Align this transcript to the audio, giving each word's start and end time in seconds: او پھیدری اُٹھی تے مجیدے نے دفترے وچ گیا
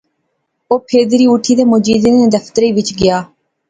او 0.69 0.75
پھیدری 0.87 1.25
اُٹھی 1.31 1.53
تے 1.57 1.63
مجیدے 1.71 2.09
نے 2.17 2.25
دفترے 2.35 2.67
وچ 2.75 2.89
گیا 2.99 3.17